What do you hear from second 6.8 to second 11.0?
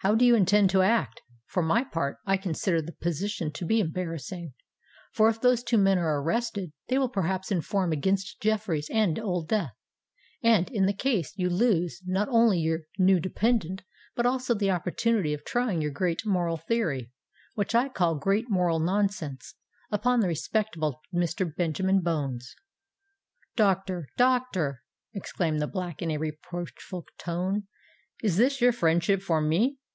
they will perhaps inform against Jeffreys and Old Death,—and, in this